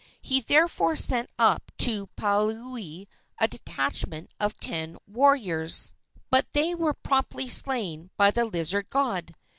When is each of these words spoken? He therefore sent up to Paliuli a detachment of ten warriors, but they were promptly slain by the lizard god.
He 0.19 0.41
therefore 0.41 0.95
sent 0.95 1.29
up 1.37 1.71
to 1.77 2.07
Paliuli 2.17 3.05
a 3.37 3.47
detachment 3.47 4.31
of 4.39 4.59
ten 4.59 4.97
warriors, 5.05 5.93
but 6.31 6.47
they 6.53 6.73
were 6.73 6.95
promptly 6.95 7.47
slain 7.47 8.09
by 8.17 8.31
the 8.31 8.45
lizard 8.45 8.89
god. 8.89 9.35